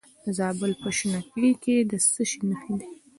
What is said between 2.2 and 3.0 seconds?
شي نښې دي؟